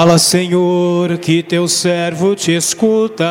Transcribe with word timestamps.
Fala, 0.00 0.16
Senhor, 0.16 1.18
que 1.18 1.42
teu 1.42 1.68
servo 1.68 2.34
te 2.34 2.52
escuta. 2.52 3.26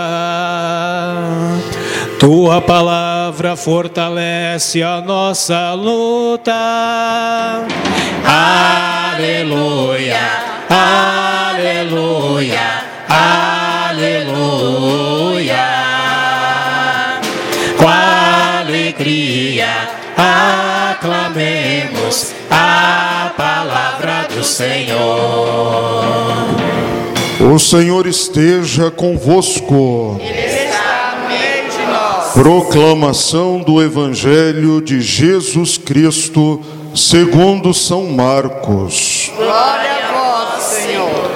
Tua 2.20 2.62
palavra 2.62 3.56
fortalece 3.56 4.84
a 4.84 5.02
nossa 5.02 5.74
luta. 5.74 7.66
Aleluia, 8.24 10.20
aleluia, 10.70 12.84
aleluia. 13.90 14.38
Com 17.80 17.88
alegria 17.88 19.90
aclamemos 21.00 22.36
a 22.52 23.32
palavra 23.36 24.28
do 24.30 24.44
Senhor. 24.44 26.59
O 27.52 27.58
Senhor 27.58 28.06
esteja 28.06 28.92
convosco. 28.92 30.22
Proclamação 32.32 33.60
do 33.60 33.82
Evangelho 33.82 34.80
de 34.80 35.02
Jesus 35.02 35.76
Cristo, 35.76 36.62
segundo 36.94 37.74
São 37.74 38.06
Marcos. 38.06 39.32
Glória 39.36 39.90
a 39.92 40.12
vós, 40.12 40.64
Senhor. 40.64 41.32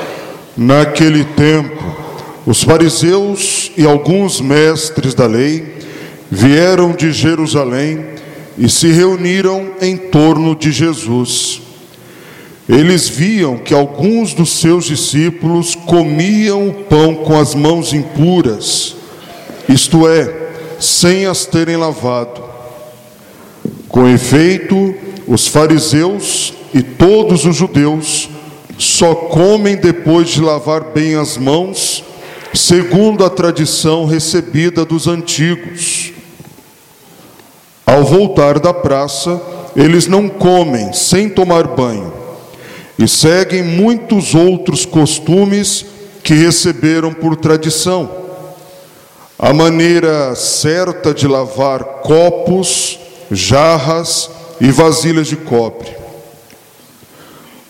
Naquele 0.56 1.24
tempo, 1.24 1.84
os 2.46 2.62
fariseus 2.62 3.72
e 3.76 3.84
alguns 3.84 4.40
mestres 4.40 5.16
da 5.16 5.26
lei 5.26 5.80
vieram 6.30 6.92
de 6.92 7.12
Jerusalém 7.12 8.06
e 8.56 8.70
se 8.70 8.92
reuniram 8.92 9.72
em 9.82 9.98
torno 9.98 10.56
de 10.56 10.72
Jesus. 10.72 11.73
Eles 12.68 13.10
viam 13.10 13.58
que 13.58 13.74
alguns 13.74 14.34
dos 14.34 14.52
seus 14.52 14.86
discípulos 14.86 15.76
comiam 15.76 16.70
o 16.70 16.74
pão 16.74 17.16
com 17.16 17.38
as 17.38 17.54
mãos 17.54 17.92
impuras, 17.92 18.96
isto 19.68 20.08
é, 20.08 20.52
sem 20.80 21.26
as 21.26 21.46
terem 21.46 21.76
lavado. 21.76 22.42
Com 23.90 24.08
efeito, 24.08 24.96
os 25.28 25.48
fariseus 25.48 26.54
e 26.74 26.82
todos 26.82 27.46
os 27.46 27.56
judeus 27.56 28.30
só 28.78 29.14
comem 29.14 29.76
depois 29.76 30.30
de 30.30 30.42
lavar 30.42 30.86
bem 30.86 31.16
as 31.16 31.38
mãos, 31.38 32.02
segundo 32.54 33.26
a 33.26 33.30
tradição 33.30 34.06
recebida 34.06 34.86
dos 34.86 35.06
antigos. 35.06 36.14
Ao 37.86 38.06
voltar 38.06 38.58
da 38.58 38.74
praça, 38.74 39.42
eles 39.76 40.08
não 40.08 40.30
comem 40.30 40.94
sem 40.94 41.30
tomar 41.30 41.68
banho 41.68 42.23
e 42.98 43.08
seguem 43.08 43.64
muitos 43.64 44.36
outros 44.36 44.86
costumes 44.86 45.86
que 46.24 46.34
receberam 46.34 47.14
por 47.14 47.36
tradição. 47.36 48.10
A 49.38 49.54
maneira 49.54 50.36
certa 50.36 51.14
de 51.14 51.28
lavar 51.28 51.84
copos, 52.02 53.00
jarras 53.32 54.30
e 54.62 54.72
vasilhas 54.72 55.28
de 55.28 55.36
cobre. 55.36 56.04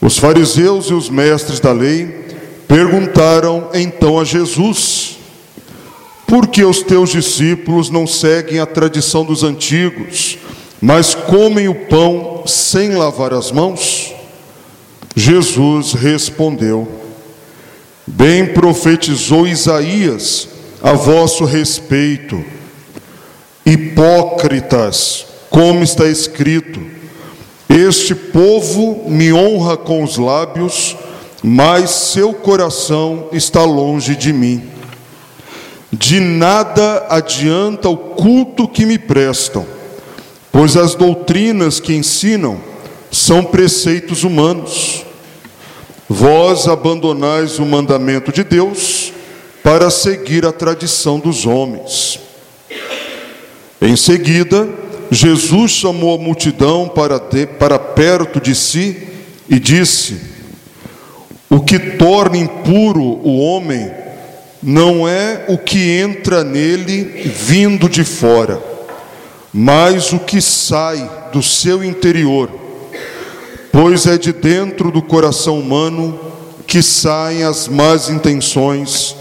Os 0.02 0.18
fariseus 0.18 0.88
e 0.88 0.94
os 0.94 1.10
mestres 1.10 1.62
da 1.62 1.72
lei 1.72 2.24
perguntaram 2.68 3.70
então 3.74 4.20
a 4.20 4.26
Jesus: 4.26 5.18
Por 6.28 6.48
que 6.48 6.64
os 6.66 6.84
teus 6.84 7.12
discípulos 7.12 7.90
não 7.90 8.06
seguem 8.06 8.60
a 8.60 8.66
tradição 8.66 9.24
dos 9.24 9.44
antigos, 9.44 10.38
mas 10.82 11.16
comem 11.16 11.70
o 11.70 11.76
pão 11.86 12.44
sem 12.46 12.96
lavar 12.96 13.34
as 13.34 13.50
mãos? 13.52 14.03
Jesus 15.16 15.94
respondeu: 15.94 16.88
Bem 18.06 18.48
profetizou 18.48 19.48
Isaías 19.48 20.48
a 20.82 20.94
vosso 20.94 21.46
respeito, 21.46 22.44
hipócritas, 23.66 25.26
como 25.50 25.84
está 25.84 26.08
escrito: 26.08 26.82
Este 27.70 28.16
povo 28.16 29.08
me 29.08 29.32
honra 29.32 29.78
com 29.78 30.04
os 30.04 30.18
lábios, 30.18 30.98
mas 31.44 31.92
seu 31.92 32.34
coração 32.34 33.28
está 33.32 33.64
longe 33.64 34.16
de 34.16 34.34
mim. 34.34 34.64
De 35.92 36.20
nada 36.20 37.06
adianta 37.08 37.88
o 37.88 37.96
culto 37.96 38.68
que 38.68 38.84
me 38.84 38.98
prestam, 38.98 39.64
pois 40.52 40.76
as 40.76 40.96
doutrinas 40.96 41.80
que 41.80 41.94
ensinam 41.94 42.73
são 43.14 43.44
preceitos 43.44 44.24
humanos. 44.24 45.06
Vós 46.10 46.68
abandonais 46.68 47.60
o 47.60 47.66
mandamento 47.66 48.32
de 48.32 48.44
Deus 48.44 49.14
para 49.64 49.90
seguir 49.90 50.46
a 50.46 50.52
tradição 50.52 51.20
dos 51.20 51.46
homens. 51.46 52.20
Em 53.80 53.96
seguida, 53.96 54.68
Jesus 55.12 55.72
chamou 55.72 56.16
a 56.16 56.22
multidão 56.22 56.90
para, 56.90 57.20
de, 57.20 57.46
para 57.46 57.78
perto 57.78 58.42
de 58.42 58.56
si 58.56 59.08
e 59.48 59.60
disse: 59.60 60.20
O 61.50 61.62
que 61.62 61.78
torna 61.80 62.38
impuro 62.38 63.02
o 63.02 63.38
homem 63.40 63.92
não 64.62 65.08
é 65.08 65.46
o 65.48 65.58
que 65.58 66.00
entra 66.00 66.44
nele 66.44 67.04
vindo 67.04 67.88
de 67.88 68.04
fora, 68.04 68.62
mas 69.54 70.12
o 70.14 70.20
que 70.20 70.42
sai 70.42 71.30
do 71.32 71.44
seu 71.44 71.84
interior 71.84 72.63
pois 73.74 74.06
é 74.06 74.20
de 74.20 74.32
dentro 74.32 74.92
do 74.92 75.02
coração 75.02 75.60
humano 75.60 76.20
que 76.68 76.84
saem 76.84 77.42
as 77.42 77.68
más 77.68 78.08
intenções, 78.08 79.16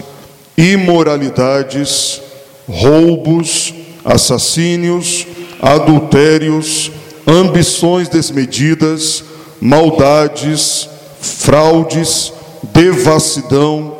imoralidades, 0.55 2.21
roubos, 2.69 3.73
assassínios, 4.05 5.25
adultérios, 5.59 6.91
ambições 7.25 8.07
desmedidas, 8.07 9.23
maldades, 9.59 10.87
fraudes, 11.19 12.31
devassidão, 12.71 13.97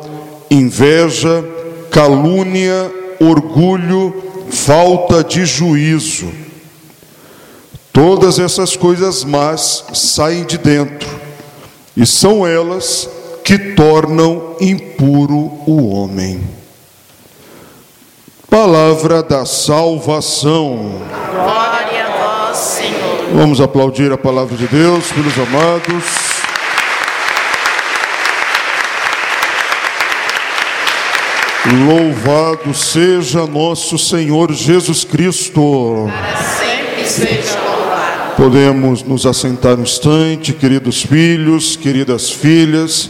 inveja, 0.48 1.44
calúnia, 1.90 2.92
orgulho, 3.18 4.22
falta 4.50 5.24
de 5.24 5.44
juízo. 5.44 6.43
Todas 7.94 8.40
essas 8.40 8.74
coisas 8.74 9.22
más 9.22 9.84
saem 9.94 10.42
de 10.42 10.58
dentro, 10.58 11.08
e 11.96 12.04
são 12.04 12.44
elas 12.44 13.08
que 13.44 13.56
tornam 13.56 14.56
impuro 14.60 15.36
o 15.64 15.94
homem. 15.94 16.42
Palavra 18.50 19.22
da 19.22 19.46
salvação. 19.46 21.00
Glória 21.30 22.06
a 22.06 22.48
vós, 22.48 22.56
Senhor. 22.56 23.28
Vamos 23.32 23.60
aplaudir 23.60 24.10
a 24.10 24.18
palavra 24.18 24.56
de 24.56 24.66
Deus, 24.66 25.12
filhos 25.12 25.34
amados. 25.38 26.04
Louvado 31.86 32.74
seja 32.74 33.46
nosso 33.46 33.96
Senhor 33.98 34.52
Jesus 34.52 35.04
Cristo. 35.04 36.10
Para 36.10 36.42
sempre 36.42 37.08
seja 37.08 37.54
louvado. 37.54 37.73
Podemos 38.36 39.04
nos 39.04 39.26
assentar 39.26 39.78
um 39.78 39.84
instante, 39.84 40.52
queridos 40.52 41.02
filhos, 41.02 41.76
queridas 41.76 42.30
filhas, 42.30 43.08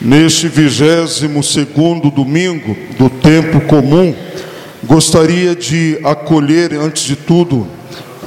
neste 0.00 0.46
vigésimo 0.46 1.42
segundo 1.42 2.12
domingo 2.12 2.76
do 2.96 3.10
tempo 3.10 3.60
comum. 3.62 4.14
Gostaria 4.84 5.56
de 5.56 5.98
acolher, 6.04 6.74
antes 6.74 7.02
de 7.02 7.16
tudo, 7.16 7.66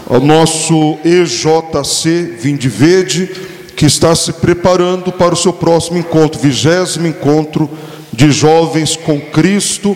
o 0.07 0.19
nosso 0.19 0.97
EJC 1.05 2.37
Vinde 2.37 2.67
Verde, 2.67 3.29
que 3.77 3.85
está 3.85 4.13
se 4.13 4.33
preparando 4.33 5.13
para 5.13 5.33
o 5.33 5.37
seu 5.37 5.53
próximo 5.53 5.97
encontro, 5.97 6.41
vigésimo 6.41 7.07
encontro 7.07 7.69
de 8.11 8.29
jovens 8.29 8.97
com 8.97 9.21
Cristo, 9.21 9.95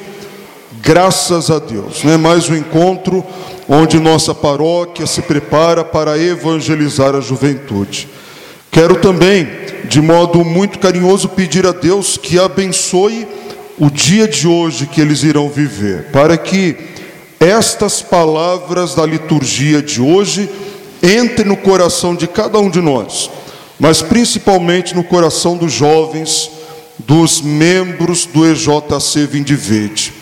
graças 0.81 1.51
a 1.51 1.59
Deus. 1.59 2.05
É 2.05 2.15
mais 2.15 2.49
um 2.49 2.55
encontro 2.55 3.25
onde 3.68 4.00
nossa 4.00 4.33
paróquia 4.33 5.07
se 5.07 5.21
prepara 5.21 5.83
para 5.83 6.18
evangelizar 6.18 7.15
a 7.15 7.21
juventude. 7.21 8.07
Quero 8.71 8.95
também, 8.95 9.48
de 9.86 10.01
modo 10.01 10.44
muito 10.44 10.80
carinhoso, 10.80 11.30
pedir 11.30 11.65
a 11.65 11.71
Deus 11.71 12.18
que 12.18 12.39
abençoe 12.39 13.27
o 13.77 13.89
dia 13.89 14.27
de 14.27 14.48
hoje 14.48 14.88
que 14.88 15.01
eles 15.01 15.24
irão 15.24 15.50
viver, 15.50 16.12
para 16.12 16.38
que 16.38 16.75
estas 17.39 18.01
palavras 18.01 18.95
da 18.95 19.06
liturgia 19.06 19.81
de 19.81 20.01
hoje 20.01 20.50
entrem 21.01 21.48
no 21.48 21.57
coração 21.57 22.16
de 22.16 22.27
cada 22.27 22.59
um 22.59 22.69
de 22.69 22.81
nós, 22.81 23.30
mas 23.80 24.01
principalmente 24.01 24.95
no 24.95 25.04
coração 25.04 25.57
dos 25.57 25.71
jovens 25.74 26.50
dos 27.00 27.42
membros 27.42 28.25
do 28.25 28.45
EJC 28.45 29.25
Vinde 29.25 29.56
Verde, 29.56 30.13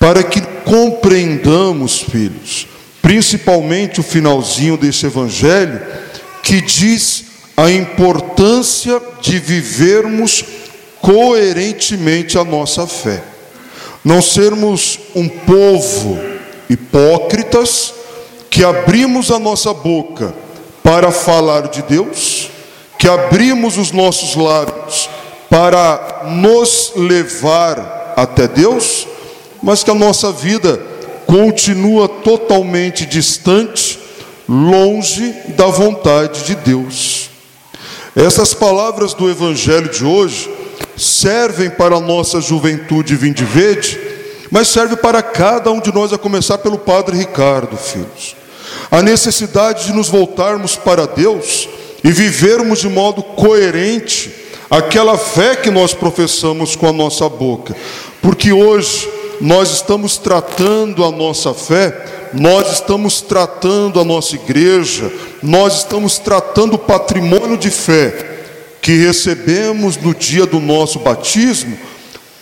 para 0.00 0.24
que 0.24 0.40
compreendamos, 0.64 2.00
filhos, 2.00 2.66
principalmente 3.02 4.00
o 4.00 4.02
finalzinho 4.02 4.78
desse 4.78 5.04
evangelho, 5.04 5.78
que 6.42 6.62
diz 6.62 7.26
a 7.54 7.70
importância 7.70 9.00
de 9.20 9.38
vivermos 9.38 10.42
coerentemente 11.02 12.38
a 12.38 12.44
nossa 12.44 12.86
fé. 12.86 13.22
Não 14.02 14.22
sermos 14.22 14.98
um 15.14 15.28
povo 15.28 16.18
hipócritas 16.70 17.92
que 18.48 18.64
abrimos 18.64 19.30
a 19.30 19.38
nossa 19.38 19.74
boca 19.74 20.34
para 20.82 21.12
falar 21.12 21.68
de 21.68 21.82
Deus, 21.82 22.48
que 22.98 23.06
abrimos 23.06 23.76
os 23.76 23.92
nossos 23.92 24.34
lábios 24.34 25.10
para 25.50 26.22
nos 26.24 26.92
levar 26.96 28.14
até 28.16 28.48
Deus, 28.48 29.06
mas 29.62 29.82
que 29.82 29.90
a 29.90 29.94
nossa 29.94 30.32
vida 30.32 30.80
continua 31.26 32.08
totalmente 32.08 33.06
distante, 33.06 33.98
longe 34.48 35.32
da 35.56 35.66
vontade 35.66 36.44
de 36.44 36.56
Deus. 36.56 37.30
Essas 38.16 38.52
palavras 38.52 39.14
do 39.14 39.30
Evangelho 39.30 39.88
de 39.88 40.04
hoje 40.04 40.50
servem 40.96 41.70
para 41.70 41.96
a 41.96 42.00
nossa 42.00 42.40
juventude 42.40 43.14
vinde 43.14 43.44
verde, 43.44 43.98
mas 44.50 44.68
serve 44.68 44.96
para 44.96 45.22
cada 45.22 45.70
um 45.70 45.80
de 45.80 45.94
nós, 45.94 46.12
a 46.12 46.18
começar 46.18 46.58
pelo 46.58 46.78
Padre 46.78 47.16
Ricardo, 47.16 47.76
filhos. 47.76 48.34
A 48.90 49.00
necessidade 49.00 49.86
de 49.86 49.92
nos 49.92 50.08
voltarmos 50.08 50.74
para 50.74 51.06
Deus 51.06 51.68
e 52.02 52.10
vivermos 52.10 52.80
de 52.80 52.88
modo 52.88 53.22
coerente 53.22 54.32
aquela 54.68 55.16
fé 55.16 55.54
que 55.54 55.70
nós 55.70 55.94
professamos 55.94 56.74
com 56.74 56.88
a 56.88 56.92
nossa 56.92 57.28
boca, 57.28 57.76
porque 58.20 58.52
hoje 58.52 59.08
nós 59.40 59.70
estamos 59.72 60.18
tratando 60.18 61.04
a 61.04 61.10
nossa 61.10 61.54
fé, 61.54 62.28
nós 62.32 62.74
estamos 62.74 63.20
tratando 63.22 63.98
a 63.98 64.04
nossa 64.04 64.34
igreja, 64.34 65.10
nós 65.42 65.78
estamos 65.78 66.18
tratando 66.18 66.74
o 66.74 66.78
patrimônio 66.78 67.56
de 67.56 67.70
fé 67.70 68.28
que 68.82 68.92
recebemos 68.92 69.96
no 69.96 70.14
dia 70.14 70.46
do 70.46 70.60
nosso 70.60 70.98
batismo 70.98 71.76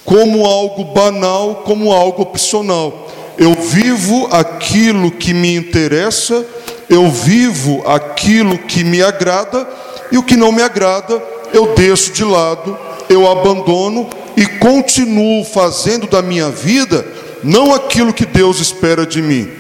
como 0.05 0.47
algo 0.47 0.85
banal, 0.85 1.63
como 1.67 1.93
algo 1.93 2.23
opcional. 2.23 3.09
Eu 3.37 3.53
vivo 3.55 4.27
aquilo 4.33 5.11
que 5.11 5.35
me 5.35 5.55
interessa, 5.55 6.47
eu 6.89 7.11
vivo 7.11 7.83
aquilo 7.87 8.57
que 8.57 8.83
me 8.83 9.03
agrada, 9.03 9.69
e 10.11 10.17
o 10.17 10.23
que 10.23 10.35
não 10.35 10.51
me 10.51 10.63
agrada, 10.63 11.23
eu 11.53 11.75
deixo 11.75 12.11
de 12.13 12.25
lado, 12.25 12.77
eu 13.09 13.31
abandono 13.31 14.09
e 14.39 14.47
continuo 14.47 15.45
fazendo 15.45 16.07
da 16.07 16.23
minha 16.23 16.49
vida 16.49 17.05
não 17.43 17.75
aquilo 17.75 18.15
que 18.15 18.25
Deus 18.25 18.61
espera 18.61 19.05
de 19.05 19.21
mim, 19.21 19.51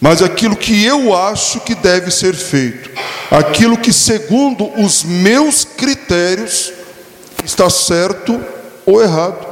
mas 0.00 0.22
aquilo 0.22 0.56
que 0.56 0.82
eu 0.82 1.14
acho 1.14 1.60
que 1.60 1.74
deve 1.74 2.10
ser 2.10 2.34
feito, 2.34 2.90
aquilo 3.30 3.76
que, 3.76 3.92
segundo 3.92 4.66
os 4.82 5.04
meus 5.04 5.66
critérios, 5.66 6.72
está 7.44 7.68
certo 7.68 8.42
ou 8.86 9.02
errado. 9.02 9.46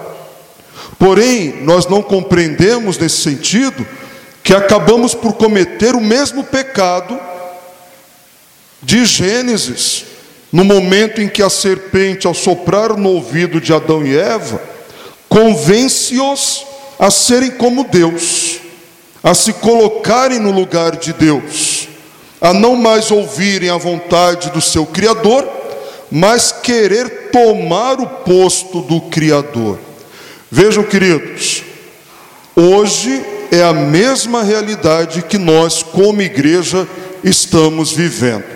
Porém, 0.99 1.63
nós 1.63 1.87
não 1.87 2.01
compreendemos 2.01 2.97
nesse 2.97 3.19
sentido 3.19 3.87
que 4.43 4.55
acabamos 4.55 5.15
por 5.15 5.35
cometer 5.35 5.95
o 5.95 6.01
mesmo 6.01 6.45
pecado 6.45 7.21
de 8.83 9.05
Gênesis, 9.05 10.07
no 10.53 10.65
momento 10.65 11.23
em 11.23 11.29
que 11.29 11.43
a 11.43 11.49
serpente, 11.49 12.27
ao 12.27 12.35
soprar 12.35 12.95
no 12.95 13.09
ouvido 13.09 13.59
de 13.59 13.73
Adão 13.73 14.07
e 14.07 14.15
Eva, 14.15 14.61
convence-os 15.29 16.67
a 16.99 17.11
serem 17.11 17.53
como 17.53 17.85
Deus, 17.85 18.61
a 19.23 19.35
se 19.35 19.55
colocarem 19.55 20.39
no 20.39 20.51
lugar 20.51 20.97
de 20.97 21.15
Deus, 21.15 21.89
a 22.39 22.53
não 22.53 22.77
mais 22.77 23.11
ouvirem 23.11 23.71
a 23.71 23.79
vontade 23.79 24.51
do 24.51 24.61
seu 24.61 24.85
Criador, 24.85 25.49
mas 26.11 26.53
querer 26.53 27.31
tomar 27.33 27.99
o 27.99 28.07
posto 28.07 28.83
do 28.83 29.01
Criador. 29.03 29.79
Vejam, 30.51 30.85
queridos, 30.85 31.63
hoje 32.55 33.25
é 33.51 33.63
a 33.63 33.73
mesma 33.73 34.43
realidade 34.43 35.23
que 35.23 35.39
nós, 35.39 35.83
como 35.83 36.21
igreja, 36.21 36.87
estamos 37.25 37.91
vivendo 37.91 38.52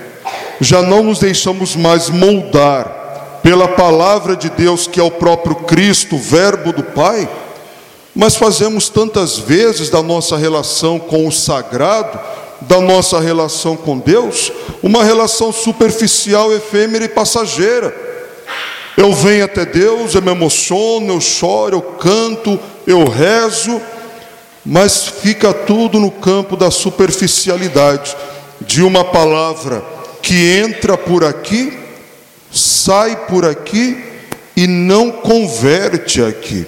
já 0.60 0.82
não 0.82 1.02
nos 1.02 1.18
deixamos 1.18 1.76
mais 1.76 2.08
moldar 2.08 3.40
pela 3.42 3.68
palavra 3.68 4.34
de 4.34 4.50
Deus, 4.50 4.86
que 4.86 4.98
é 4.98 5.02
o 5.02 5.10
próprio 5.10 5.54
Cristo, 5.54 6.16
Verbo 6.16 6.72
do 6.72 6.82
Pai, 6.82 7.28
mas 8.14 8.34
fazemos 8.34 8.88
tantas 8.88 9.38
vezes 9.38 9.90
da 9.90 10.02
nossa 10.02 10.36
relação 10.36 10.98
com 10.98 11.28
o 11.28 11.32
sagrado, 11.32 12.18
da 12.62 12.80
nossa 12.80 13.20
relação 13.20 13.76
com 13.76 13.98
Deus, 13.98 14.50
uma 14.82 15.04
relação 15.04 15.52
superficial, 15.52 16.52
efêmera 16.52 17.04
e 17.04 17.08
passageira. 17.08 17.94
Eu 18.96 19.12
venho 19.12 19.44
até 19.44 19.66
Deus, 19.66 20.14
eu 20.14 20.22
me 20.22 20.30
emociono, 20.30 21.12
eu 21.12 21.20
choro, 21.20 21.76
eu 21.76 21.82
canto, 21.82 22.58
eu 22.86 23.04
rezo, 23.04 23.80
mas 24.64 25.06
fica 25.06 25.52
tudo 25.52 26.00
no 26.00 26.10
campo 26.10 26.56
da 26.56 26.70
superficialidade, 26.70 28.16
de 28.62 28.82
uma 28.82 29.04
palavra 29.04 29.95
que 30.26 30.58
entra 30.58 30.98
por 30.98 31.22
aqui, 31.22 31.72
sai 32.50 33.14
por 33.28 33.44
aqui 33.44 33.96
e 34.56 34.66
não 34.66 35.08
converte 35.08 36.20
aqui. 36.20 36.66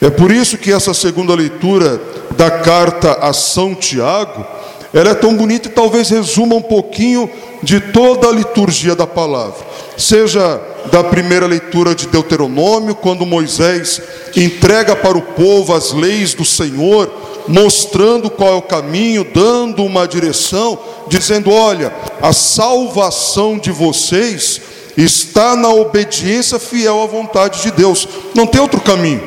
É 0.00 0.08
por 0.08 0.30
isso 0.30 0.56
que 0.56 0.72
essa 0.72 0.94
segunda 0.94 1.34
leitura 1.34 2.00
da 2.36 2.48
carta 2.48 3.14
a 3.14 3.32
São 3.32 3.74
Tiago, 3.74 4.46
ela 4.94 5.10
é 5.10 5.14
tão 5.14 5.34
bonita 5.36 5.66
e 5.66 5.72
talvez 5.72 6.10
resuma 6.10 6.54
um 6.54 6.62
pouquinho 6.62 7.28
de 7.60 7.80
toda 7.80 8.28
a 8.28 8.32
liturgia 8.32 8.94
da 8.94 9.06
palavra. 9.06 9.66
Seja 9.98 10.60
da 10.92 11.02
primeira 11.02 11.46
leitura 11.46 11.96
de 11.96 12.06
Deuteronômio, 12.06 12.94
quando 12.94 13.26
Moisés 13.26 14.00
entrega 14.36 14.94
para 14.94 15.18
o 15.18 15.22
povo 15.22 15.74
as 15.74 15.92
leis 15.92 16.34
do 16.34 16.44
Senhor, 16.44 17.12
mostrando 17.48 18.30
qual 18.30 18.52
é 18.52 18.56
o 18.56 18.62
caminho, 18.62 19.24
dando 19.24 19.84
uma 19.84 20.06
direção, 20.06 20.78
dizendo: 21.08 21.50
olha, 21.50 21.92
a 22.20 22.32
salvação 22.32 23.58
de 23.58 23.70
vocês 23.70 24.60
está 24.96 25.56
na 25.56 25.68
obediência 25.68 26.58
fiel 26.58 27.02
à 27.02 27.06
vontade 27.06 27.62
de 27.62 27.70
Deus. 27.70 28.08
Não 28.34 28.46
tem 28.46 28.60
outro 28.60 28.80
caminho, 28.80 29.22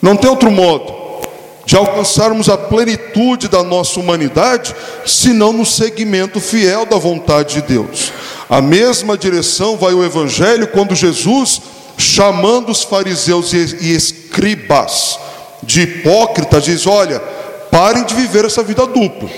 não 0.00 0.16
tem 0.16 0.30
outro 0.30 0.50
modo 0.50 0.98
de 1.68 1.76
alcançarmos 1.76 2.48
a 2.48 2.56
plenitude 2.56 3.46
da 3.46 3.62
nossa 3.62 4.00
humanidade, 4.00 4.74
senão 5.04 5.52
no 5.52 5.66
segmento 5.66 6.40
fiel 6.40 6.86
da 6.86 6.96
vontade 6.96 7.56
de 7.56 7.74
Deus. 7.74 8.10
A 8.48 8.62
mesma 8.62 9.18
direção 9.18 9.76
vai 9.76 9.92
o 9.92 10.02
Evangelho 10.02 10.68
quando 10.68 10.94
Jesus, 10.94 11.60
chamando 11.98 12.72
os 12.72 12.82
fariseus 12.82 13.52
e 13.52 13.92
escribas, 13.92 15.18
de 15.68 15.82
hipócritas, 15.82 16.64
diz: 16.64 16.86
olha, 16.86 17.20
parem 17.70 18.02
de 18.04 18.14
viver 18.14 18.46
essa 18.46 18.62
vida 18.62 18.86
dupla. 18.86 19.28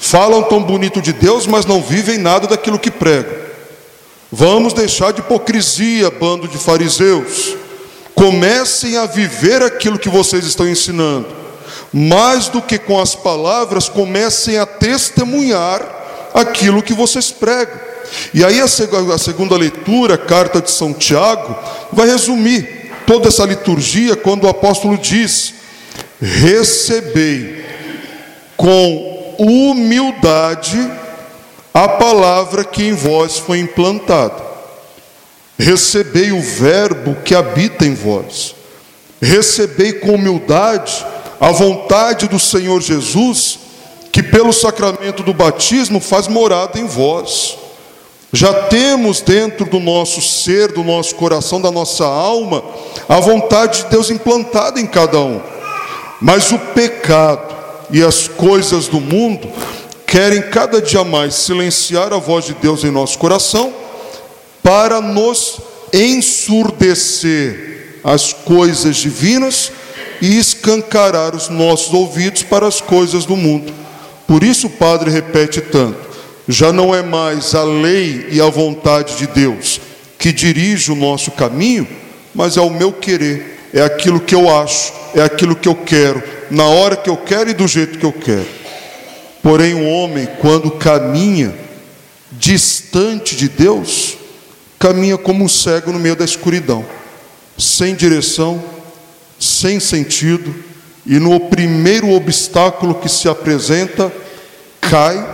Falam 0.00 0.42
tão 0.42 0.62
bonito 0.62 1.00
de 1.00 1.12
Deus, 1.12 1.46
mas 1.46 1.66
não 1.66 1.80
vivem 1.80 2.18
nada 2.18 2.48
daquilo 2.48 2.78
que 2.78 2.90
pregam. 2.90 3.34
Vamos 4.32 4.72
deixar 4.72 5.12
de 5.12 5.20
hipocrisia, 5.20 6.10
bando 6.10 6.48
de 6.48 6.56
fariseus. 6.56 7.54
Comecem 8.14 8.96
a 8.96 9.04
viver 9.04 9.62
aquilo 9.62 9.98
que 9.98 10.08
vocês 10.08 10.46
estão 10.46 10.66
ensinando. 10.66 11.28
Mais 11.92 12.48
do 12.48 12.62
que 12.62 12.78
com 12.78 12.98
as 12.98 13.14
palavras, 13.14 13.90
comecem 13.90 14.56
a 14.56 14.64
testemunhar 14.64 15.86
aquilo 16.32 16.82
que 16.82 16.94
vocês 16.94 17.30
pregam. 17.30 17.78
E 18.32 18.42
aí 18.42 18.58
a 18.60 19.18
segunda 19.18 19.56
leitura, 19.56 20.14
a 20.14 20.18
carta 20.18 20.62
de 20.62 20.70
São 20.70 20.94
Tiago, 20.94 21.54
vai 21.92 22.08
resumir 22.08 22.81
toda 23.12 23.28
essa 23.28 23.44
liturgia 23.44 24.16
quando 24.16 24.44
o 24.44 24.48
apóstolo 24.48 24.96
diz: 24.96 25.52
recebei 26.18 27.62
com 28.56 29.34
humildade 29.38 30.78
a 31.74 31.88
palavra 31.88 32.64
que 32.64 32.82
em 32.82 32.94
vós 32.94 33.36
foi 33.36 33.58
implantada. 33.58 34.42
Recebei 35.58 36.32
o 36.32 36.40
Verbo 36.40 37.14
que 37.22 37.34
habita 37.34 37.84
em 37.84 37.94
vós. 37.94 38.54
Recebei 39.20 39.92
com 39.92 40.14
humildade 40.14 41.04
a 41.38 41.50
vontade 41.52 42.26
do 42.26 42.38
Senhor 42.38 42.80
Jesus, 42.80 43.58
que 44.10 44.22
pelo 44.22 44.54
sacramento 44.54 45.22
do 45.22 45.34
batismo 45.34 46.00
faz 46.00 46.28
morada 46.28 46.80
em 46.80 46.86
vós. 46.86 47.58
Já 48.32 48.54
temos 48.68 49.20
dentro 49.20 49.66
do 49.66 49.78
nosso 49.78 50.22
ser, 50.22 50.72
do 50.72 50.82
nosso 50.82 51.14
coração, 51.16 51.60
da 51.60 51.70
nossa 51.70 52.06
alma, 52.06 52.64
a 53.08 53.20
vontade 53.20 53.84
de 53.84 53.90
Deus 53.90 54.10
implantada 54.10 54.80
em 54.80 54.86
cada 54.86 55.20
um. 55.20 55.40
Mas 56.20 56.52
o 56.52 56.58
pecado 56.58 57.54
e 57.90 58.02
as 58.02 58.28
coisas 58.28 58.88
do 58.88 59.00
mundo 59.00 59.50
querem 60.06 60.42
cada 60.42 60.80
dia 60.80 61.04
mais 61.04 61.34
silenciar 61.34 62.12
a 62.12 62.18
voz 62.18 62.44
de 62.44 62.54
Deus 62.54 62.84
em 62.84 62.90
nosso 62.90 63.18
coração 63.18 63.72
para 64.62 65.00
nos 65.00 65.58
ensurdecer 65.92 68.00
as 68.04 68.32
coisas 68.32 68.96
divinas 68.96 69.72
e 70.20 70.38
escancarar 70.38 71.34
os 71.34 71.48
nossos 71.48 71.92
ouvidos 71.92 72.42
para 72.42 72.66
as 72.66 72.80
coisas 72.80 73.24
do 73.24 73.36
mundo. 73.36 73.72
Por 74.26 74.42
isso 74.42 74.68
o 74.68 74.70
Padre 74.70 75.10
repete 75.10 75.60
tanto: 75.60 75.98
já 76.48 76.72
não 76.72 76.94
é 76.94 77.02
mais 77.02 77.54
a 77.54 77.64
lei 77.64 78.28
e 78.30 78.40
a 78.40 78.48
vontade 78.48 79.16
de 79.16 79.26
Deus 79.26 79.80
que 80.18 80.32
dirige 80.32 80.92
o 80.92 80.94
nosso 80.94 81.32
caminho, 81.32 81.86
mas 82.34 82.56
é 82.56 82.60
o 82.60 82.70
meu 82.70 82.92
querer, 82.92 83.68
é 83.72 83.82
aquilo 83.82 84.20
que 84.20 84.34
eu 84.34 84.54
acho, 84.54 84.92
é 85.14 85.22
aquilo 85.22 85.56
que 85.56 85.68
eu 85.68 85.74
quero, 85.74 86.22
na 86.50 86.64
hora 86.64 86.96
que 86.96 87.10
eu 87.10 87.16
quero 87.16 87.50
e 87.50 87.54
do 87.54 87.66
jeito 87.66 87.98
que 87.98 88.04
eu 88.04 88.12
quero. 88.12 88.46
Porém, 89.42 89.74
o 89.74 89.88
homem, 89.88 90.28
quando 90.40 90.70
caminha 90.70 91.54
distante 92.32 93.34
de 93.34 93.48
Deus, 93.48 94.16
caminha 94.78 95.18
como 95.18 95.44
um 95.44 95.48
cego 95.48 95.92
no 95.92 95.98
meio 95.98 96.16
da 96.16 96.24
escuridão, 96.24 96.84
sem 97.58 97.94
direção, 97.94 98.62
sem 99.38 99.80
sentido, 99.80 100.54
e 101.04 101.18
no 101.18 101.38
primeiro 101.40 102.10
obstáculo 102.10 102.94
que 102.94 103.08
se 103.08 103.28
apresenta, 103.28 104.12
cai, 104.80 105.24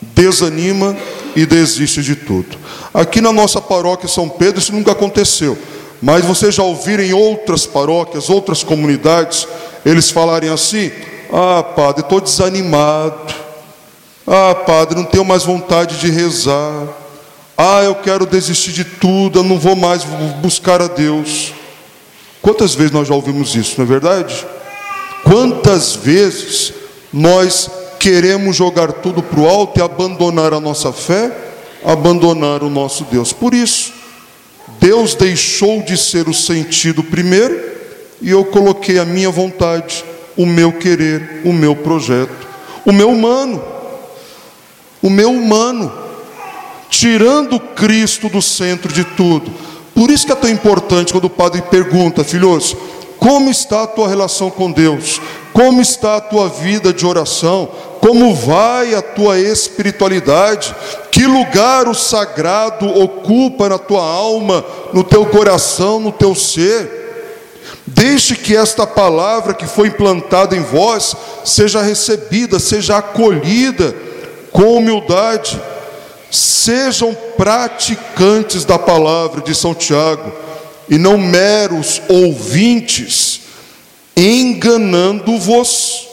desanima 0.00 0.96
e 1.36 1.46
desiste 1.46 2.02
de 2.02 2.16
tudo. 2.16 2.58
Aqui 2.92 3.20
na 3.20 3.32
nossa 3.32 3.60
paróquia 3.60 4.08
São 4.08 4.28
Pedro 4.28 4.60
isso 4.60 4.72
nunca 4.72 4.92
aconteceu, 4.92 5.56
mas 6.00 6.24
vocês 6.24 6.54
já 6.54 6.62
ouviram 6.62 7.04
em 7.04 7.12
outras 7.12 7.66
paróquias, 7.66 8.30
outras 8.30 8.62
comunidades, 8.62 9.46
eles 9.84 10.10
falarem 10.10 10.50
assim: 10.50 10.90
Ah, 11.32 11.62
padre, 11.62 12.02
estou 12.02 12.20
desanimado. 12.20 13.34
Ah, 14.26 14.54
padre, 14.54 14.96
não 14.96 15.04
tenho 15.04 15.24
mais 15.24 15.44
vontade 15.44 15.98
de 15.98 16.10
rezar. 16.10 16.88
Ah, 17.56 17.82
eu 17.82 17.94
quero 17.96 18.24
desistir 18.24 18.72
de 18.72 18.84
tudo, 18.84 19.40
eu 19.40 19.42
não 19.42 19.58
vou 19.58 19.76
mais 19.76 20.02
buscar 20.40 20.80
a 20.80 20.86
Deus. 20.86 21.52
Quantas 22.40 22.74
vezes 22.74 22.92
nós 22.92 23.06
já 23.06 23.14
ouvimos 23.14 23.54
isso, 23.54 23.74
não 23.76 23.84
é 23.84 23.88
verdade? 23.88 24.46
Quantas 25.24 25.94
vezes 25.94 26.72
nós 27.12 27.68
queremos 28.00 28.56
jogar 28.56 28.92
tudo 28.94 29.22
para 29.22 29.40
o 29.40 29.46
alto 29.46 29.78
e 29.78 29.82
abandonar 29.82 30.54
a 30.54 30.58
nossa 30.58 30.90
fé, 30.90 31.30
abandonar 31.84 32.62
o 32.62 32.70
nosso 32.70 33.04
Deus. 33.04 33.30
Por 33.30 33.52
isso, 33.52 33.92
Deus 34.80 35.14
deixou 35.14 35.82
de 35.82 35.96
ser 35.96 36.28
o 36.28 36.34
sentido 36.34 37.04
primeiro 37.04 37.60
e 38.22 38.30
eu 38.30 38.44
coloquei 38.46 38.98
a 38.98 39.04
minha 39.04 39.30
vontade, 39.30 40.04
o 40.36 40.46
meu 40.46 40.72
querer, 40.72 41.42
o 41.44 41.52
meu 41.52 41.76
projeto, 41.76 42.48
o 42.86 42.92
meu 42.92 43.10
humano, 43.10 43.62
o 45.02 45.10
meu 45.10 45.30
humano 45.30 45.92
tirando 46.88 47.60
Cristo 47.60 48.28
do 48.28 48.42
centro 48.42 48.92
de 48.92 49.04
tudo. 49.04 49.50
Por 49.94 50.10
isso 50.10 50.26
que 50.26 50.32
é 50.32 50.36
tão 50.36 50.50
importante 50.50 51.12
quando 51.12 51.26
o 51.26 51.30
padre 51.30 51.62
pergunta, 51.62 52.24
filhos, 52.24 52.76
como 53.18 53.50
está 53.50 53.82
a 53.82 53.86
tua 53.86 54.08
relação 54.08 54.50
com 54.50 54.72
Deus? 54.72 55.20
Como 55.52 55.80
está 55.80 56.16
a 56.16 56.20
tua 56.20 56.48
vida 56.48 56.92
de 56.92 57.04
oração? 57.04 57.70
Como 58.00 58.34
vai 58.34 58.94
a 58.94 59.02
tua 59.02 59.38
espiritualidade? 59.38 60.74
Que 61.10 61.26
lugar 61.26 61.86
o 61.86 61.94
sagrado 61.94 62.86
ocupa 62.86 63.68
na 63.68 63.78
tua 63.78 64.02
alma, 64.02 64.64
no 64.92 65.04
teu 65.04 65.26
coração, 65.26 66.00
no 66.00 66.10
teu 66.10 66.34
ser? 66.34 66.98
Deixe 67.86 68.36
que 68.36 68.56
esta 68.56 68.86
palavra 68.86 69.52
que 69.52 69.66
foi 69.66 69.88
implantada 69.88 70.56
em 70.56 70.62
vós 70.62 71.14
seja 71.44 71.82
recebida, 71.82 72.58
seja 72.58 72.96
acolhida 72.96 73.94
com 74.50 74.76
humildade 74.76 75.60
Sejam 76.30 77.12
praticantes 77.36 78.64
da 78.64 78.78
palavra 78.78 79.40
de 79.40 79.52
São 79.52 79.74
Tiago 79.74 80.32
e 80.88 80.96
não 80.96 81.18
meros 81.18 82.00
ouvintes, 82.08 83.40
enganando-vos 84.16 86.06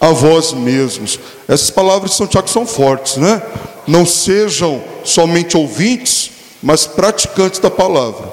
a 0.00 0.08
vós 0.08 0.52
mesmos. 0.52 1.18
Essas 1.46 1.70
palavras 1.70 2.12
de 2.12 2.16
São 2.16 2.26
Tiago 2.26 2.48
são 2.48 2.66
fortes, 2.66 3.16
né? 3.16 3.42
Não 3.86 4.04
sejam 4.04 4.82
somente 5.04 5.56
ouvintes, 5.56 6.30
mas 6.62 6.86
praticantes 6.86 7.60
da 7.60 7.70
palavra, 7.70 8.28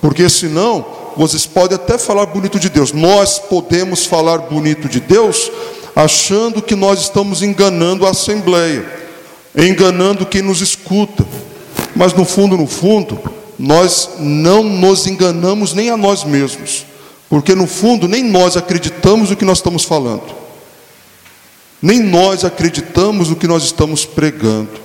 porque 0.00 0.28
senão 0.28 0.84
vocês 1.16 1.46
podem 1.46 1.76
até 1.76 1.98
falar 1.98 2.26
bonito 2.26 2.58
de 2.58 2.68
Deus. 2.68 2.92
Nós 2.92 3.38
podemos 3.38 4.04
falar 4.04 4.38
bonito 4.38 4.88
de 4.88 5.00
Deus 5.00 5.50
achando 5.96 6.62
que 6.62 6.76
nós 6.76 7.00
estamos 7.00 7.42
enganando 7.42 8.06
a 8.06 8.10
assembleia 8.10 8.98
enganando 9.56 10.26
quem 10.26 10.42
nos 10.42 10.60
escuta. 10.60 11.24
Mas 11.94 12.12
no 12.12 12.24
fundo, 12.24 12.56
no 12.56 12.66
fundo, 12.66 13.18
nós 13.58 14.10
não 14.18 14.62
nos 14.62 15.06
enganamos 15.06 15.72
nem 15.72 15.90
a 15.90 15.96
nós 15.96 16.24
mesmos, 16.24 16.86
porque 17.28 17.54
no 17.54 17.66
fundo 17.66 18.06
nem 18.06 18.22
nós 18.22 18.56
acreditamos 18.56 19.30
no 19.30 19.36
que 19.36 19.44
nós 19.44 19.58
estamos 19.58 19.84
falando, 19.84 20.22
nem 21.80 22.00
nós 22.00 22.44
acreditamos 22.44 23.28
no 23.28 23.36
que 23.36 23.46
nós 23.46 23.62
estamos 23.62 24.04
pregando, 24.04 24.80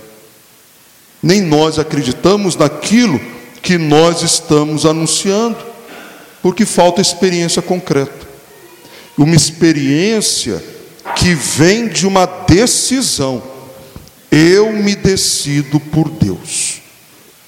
nem 1.22 1.42
nós 1.42 1.80
acreditamos 1.80 2.56
naquilo 2.56 3.20
que 3.62 3.78
nós 3.78 4.22
estamos 4.22 4.86
anunciando, 4.86 5.58
porque 6.42 6.66
falta 6.66 7.02
experiência 7.02 7.62
concreta, 7.62 8.28
uma 9.18 9.36
experiência 9.36 10.62
que 11.16 11.34
vem 11.34 11.88
de 11.88 12.06
uma 12.06 12.26
decisão. 12.26 13.42
Eu 14.32 14.74
me 14.74 14.96
decido 14.96 15.80
por 15.80 16.10
Deus. 16.10 16.82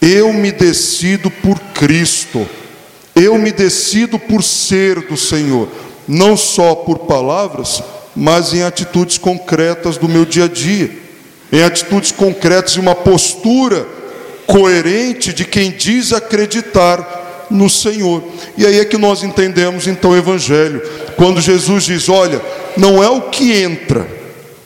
Eu 0.02 0.32
me 0.32 0.52
decido 0.52 1.32
por 1.32 1.60
Cristo. 1.74 2.48
Eu 3.16 3.38
me 3.38 3.52
decido 3.52 4.20
por 4.20 4.44
ser 4.44 5.02
do 5.08 5.16
Senhor, 5.16 5.70
não 6.08 6.36
só 6.36 6.76
por 6.76 7.00
palavras, 7.00 7.82
mas 8.16 8.54
em 8.54 8.64
atitudes 8.64 9.18
concretas 9.18 9.98
do 9.98 10.08
meu 10.08 10.26
dia 10.26 10.46
a 10.46 10.48
dia, 10.48 10.90
em 11.52 11.64
atitudes 11.64 12.12
concretas 12.12 12.74
e 12.74 12.80
uma 12.80 12.96
postura 12.96 13.86
coerente 14.48 15.34
de 15.34 15.44
quem 15.44 15.72
diz 15.72 16.14
acreditar 16.14 17.48
no 17.50 17.70
Senhor. 17.70 18.24
E 18.58 18.66
aí 18.66 18.80
é 18.80 18.86
que 18.86 18.98
nós 18.98 19.24
entendemos 19.24 19.88
então 19.88 20.12
o 20.12 20.18
Evangelho, 20.18 20.82
quando 21.16 21.42
Jesus 21.42 21.84
diz: 21.84 22.10
Olha, 22.10 22.42
não 22.78 23.04
é 23.04 23.10
o 23.10 23.24
que 23.24 23.54
entra, 23.54 24.08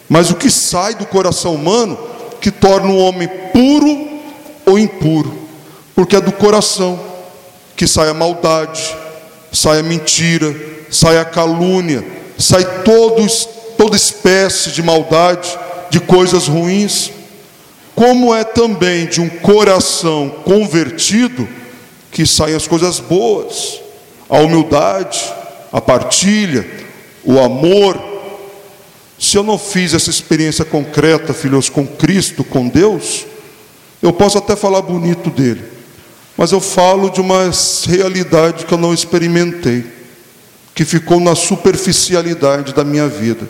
mas 0.07 0.29
o 0.29 0.35
que 0.35 0.49
sai 0.49 0.93
do 0.95 1.05
coração 1.05 1.55
humano 1.55 1.97
que 2.39 2.51
torna 2.51 2.89
o 2.89 2.97
homem 2.97 3.27
puro 3.51 4.07
ou 4.65 4.79
impuro, 4.79 5.37
porque 5.95 6.15
é 6.15 6.21
do 6.21 6.31
coração 6.31 6.99
que 7.75 7.87
sai 7.87 8.09
a 8.09 8.13
maldade, 8.13 8.95
sai 9.51 9.79
a 9.79 9.83
mentira, 9.83 10.55
sai 10.89 11.17
a 11.17 11.25
calúnia, 11.25 12.03
sai 12.39 12.84
todos, 12.84 13.48
toda 13.77 13.98
espécie 13.98 14.72
de 14.72 14.81
maldade, 14.81 15.60
de 15.89 16.00
coisas 16.00 16.48
ruins, 16.48 17.12
como 17.93 18.34
é 18.34 18.46
também 18.46 19.05
de 19.05 19.19
um 19.19 19.27
coração 19.27 20.29
convertido 20.46 21.48
que 22.12 22.25
saem 22.25 22.55
as 22.55 22.65
coisas 22.65 23.00
boas, 23.00 23.81
a 24.29 24.38
humildade, 24.38 25.22
a 25.72 25.81
partilha, 25.81 26.65
o 27.25 27.38
amor, 27.39 28.01
se 29.19 29.38
eu 29.38 29.43
não 29.43 29.58
fiz 29.58 29.93
essa 29.93 30.10
experiência 30.10 30.63
concreta, 30.63 31.34
filhos, 31.34 31.67
com 31.67 31.86
Cristo, 31.86 32.43
com 32.43 32.69
Deus, 32.69 33.25
eu 34.01 34.13
posso 34.13 34.38
até 34.38 34.55
falar 34.55 34.81
bonito 34.81 35.29
dele, 35.29 35.63
mas 36.38 36.53
eu 36.53 36.62
falo 36.62 37.10
de 37.10 37.19
uma 37.19 37.51
realidade 37.86 38.65
que 38.65 38.74
eu 38.74 38.77
não 38.77 38.93
experimentei, 38.93 39.98
que 40.79 40.86
ficou 40.86 41.19
na 41.19 41.36
superficialidade 41.36 42.74
da 42.74 42.86
minha 42.86 43.05
vida. 43.05 43.45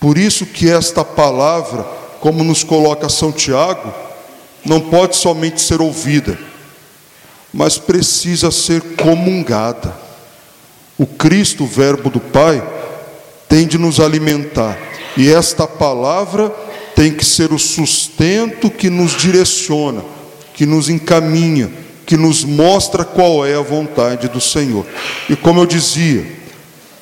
Por 0.00 0.18
isso 0.18 0.44
que 0.44 0.68
esta 0.68 1.04
palavra, 1.04 1.84
como 2.18 2.42
nos 2.42 2.64
coloca 2.64 3.08
São 3.08 3.30
Tiago, 3.30 3.94
não 4.64 4.80
pode 4.80 5.14
somente 5.14 5.60
ser 5.60 5.80
ouvida, 5.80 6.36
mas 7.54 7.78
precisa 7.78 8.50
ser 8.50 8.80
comungada. 8.96 9.96
O 10.98 11.06
Cristo, 11.06 11.62
o 11.62 11.66
Verbo 11.68 12.10
do 12.10 12.18
Pai, 12.18 12.60
tem 13.48 13.64
de 13.64 13.78
nos 13.78 14.00
alimentar, 14.00 14.76
e 15.16 15.32
esta 15.32 15.64
palavra 15.64 16.50
tem 16.96 17.14
que 17.14 17.24
ser 17.24 17.52
o 17.52 17.58
sustento 17.60 18.68
que 18.68 18.90
nos 18.90 19.16
direciona, 19.16 20.02
que 20.54 20.66
nos 20.66 20.88
encaminha, 20.88 21.70
que 22.04 22.16
nos 22.16 22.42
mostra 22.42 23.04
qual 23.04 23.46
é 23.46 23.54
a 23.54 23.60
vontade 23.60 24.26
do 24.26 24.40
Senhor. 24.40 24.84
E 25.30 25.36
como 25.36 25.60
eu 25.60 25.66
dizia, 25.66 26.37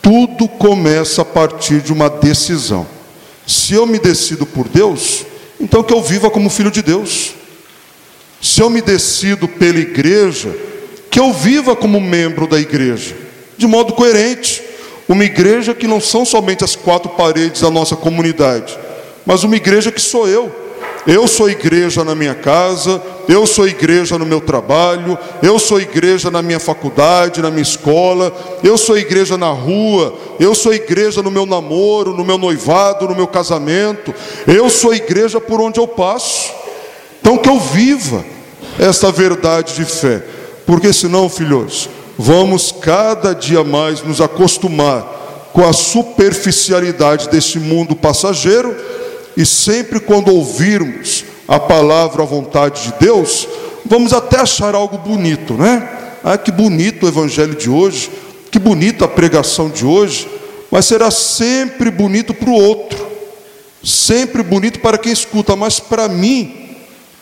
tudo 0.07 0.47
começa 0.47 1.23
a 1.23 1.25
partir 1.25 1.81
de 1.81 1.93
uma 1.93 2.09
decisão. 2.09 2.87
Se 3.45 3.75
eu 3.75 3.85
me 3.85 3.99
decido 3.99 4.47
por 4.47 4.69
Deus, 4.69 5.27
então 5.61 5.83
que 5.83 5.93
eu 5.93 6.01
viva 6.01 6.31
como 6.31 6.49
filho 6.49 6.71
de 6.71 6.81
Deus. 6.81 7.35
Se 8.41 8.61
eu 8.61 8.71
me 8.71 8.81
decido 8.81 9.49
pela 9.49 9.81
igreja, 9.81 10.55
que 11.11 11.19
eu 11.19 11.33
viva 11.33 11.75
como 11.75 12.01
membro 12.01 12.47
da 12.47 12.57
igreja, 12.57 13.17
de 13.59 13.67
modo 13.67 13.95
coerente. 13.95 14.63
Uma 15.09 15.25
igreja 15.25 15.75
que 15.75 15.89
não 15.89 16.01
são 16.01 16.25
somente 16.25 16.63
as 16.63 16.77
quatro 16.77 17.11
paredes 17.11 17.63
da 17.63 17.71
nossa 17.71 17.97
comunidade, 17.97 18.79
mas 19.25 19.43
uma 19.43 19.57
igreja 19.57 19.91
que 19.91 20.01
sou 20.01 20.29
eu 20.29 20.67
eu 21.07 21.29
sou 21.29 21.49
igreja 21.49 22.03
na 22.03 22.17
minha 22.17 22.35
casa, 22.35 23.01
eu 23.29 23.47
sou 23.47 23.67
igreja 23.67 24.19
no 24.19 24.27
meu 24.27 24.41
trabalho, 24.41 25.19
eu 25.43 25.59
sou 25.59 25.81
igreja 25.81 26.31
na 26.31 26.43
minha 26.43 26.61
faculdade, 26.61 27.43
na 27.43 27.51
minha 27.51 27.63
escola, 27.63 28.33
eu 28.63 28.79
sou 28.79 28.97
igreja 28.97 29.37
na 29.37 29.51
rua, 29.51 30.15
eu 30.39 30.55
sou 30.55 30.73
igreja 30.73 31.23
no 31.23 31.31
meu 31.31 31.47
namoro, 31.47 32.15
no 32.15 32.25
meu 32.25 32.39
noivado, 32.39 33.09
no 33.09 33.17
meu 33.17 33.27
casamento, 33.27 34.15
eu 34.47 34.71
sou 34.71 34.95
igreja 34.95 35.41
por 35.41 35.61
onde 35.61 35.81
eu 35.81 35.89
passo. 35.89 36.53
Então 37.21 37.39
que 37.39 37.49
eu 37.49 37.59
viva 37.59 38.25
essa 38.79 39.11
verdade 39.11 39.75
de 39.75 39.85
fé, 39.85 40.23
porque 40.65 40.93
senão, 40.93 41.29
filhos, 41.29 41.89
vamos 42.19 42.73
cada 42.73 43.35
dia 43.35 43.65
mais 43.65 44.03
nos 44.03 44.21
acostumar 44.21 45.49
com 45.53 45.67
a 45.67 45.73
superficialidade 45.73 47.29
desse 47.31 47.59
mundo 47.59 47.97
passageiro 47.97 48.77
e 49.37 49.47
sempre 49.47 49.99
quando 49.99 50.29
ouvirmos 50.29 51.16
a 51.49 51.61
palavra, 51.61 52.23
a 52.23 52.27
vontade 52.27 52.85
de 52.85 52.95
Deus, 52.99 53.49
vamos 53.85 54.13
até 54.13 54.41
achar 54.41 54.75
algo 54.75 54.99
bonito, 54.99 55.55
né? 55.55 55.89
Ah, 56.25 56.37
que 56.37 56.51
bonito 56.51 57.07
o 57.07 57.09
evangelho 57.09 57.55
de 57.55 57.71
hoje, 57.71 58.11
que 58.51 58.59
bonita 58.59 59.05
a 59.05 59.09
pregação 59.09 59.69
de 59.69 59.87
hoje, 59.87 60.29
mas 60.71 60.87
será 60.87 61.11
sempre 61.11 61.91
bonito 61.91 62.35
para 62.35 62.51
o 62.51 62.55
outro, 62.55 63.07
sempre 63.83 64.43
bonito 64.43 64.81
para 64.81 64.99
quem 64.99 65.13
escuta, 65.13 65.55
mas 65.55 65.79
para 65.79 66.09
mim, 66.09 66.75